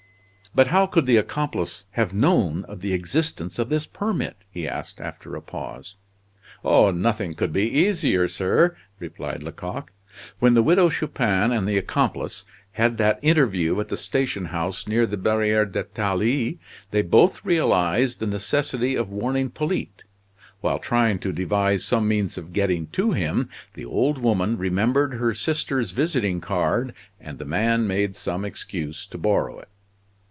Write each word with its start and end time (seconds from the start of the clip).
"But 0.53 0.67
how 0.67 0.85
could 0.85 1.05
the 1.05 1.15
accomplice 1.15 1.85
have 1.91 2.11
known 2.13 2.65
of 2.65 2.81
the 2.81 2.91
existence 2.91 3.57
of 3.57 3.69
this 3.69 3.85
permit?" 3.85 4.35
he 4.51 4.67
asked 4.67 4.99
after 4.99 5.33
a 5.37 5.41
pause. 5.41 5.95
"Oh, 6.61 6.91
nothing 6.91 7.35
could 7.35 7.53
be 7.53 7.69
easier, 7.79 8.27
sir," 8.27 8.75
replied 8.99 9.43
Lecoq. 9.43 9.93
"When 10.39 10.53
the 10.53 10.61
Widow 10.61 10.89
Chupin 10.89 11.53
and 11.53 11.65
the 11.65 11.77
accomplice 11.77 12.43
had 12.73 12.97
that 12.97 13.19
interview 13.21 13.79
at 13.79 13.87
the 13.87 13.95
station 13.95 14.43
house 14.47 14.89
near 14.89 15.05
the 15.05 15.15
Barriere 15.15 15.63
d'Italie, 15.63 16.59
they 16.91 17.01
both 17.01 17.45
realized 17.45 18.19
the 18.19 18.27
necessity 18.27 18.95
of 18.95 19.09
warning 19.09 19.51
Polyte. 19.51 20.03
While 20.59 20.79
trying 20.79 21.19
to 21.19 21.31
devise 21.31 21.85
some 21.85 22.09
means 22.09 22.37
of 22.37 22.51
getting 22.51 22.87
to 22.87 23.13
him, 23.13 23.47
the 23.73 23.85
old 23.85 24.17
woman 24.17 24.57
remembered 24.57 25.13
her 25.13 25.33
sister's 25.33 25.91
visiting 25.91 26.41
card, 26.41 26.93
and 27.21 27.37
the 27.39 27.45
man 27.45 27.87
made 27.87 28.17
some 28.17 28.43
excuse 28.43 29.05
to 29.05 29.17
borrow 29.17 29.57
it." 29.57 29.69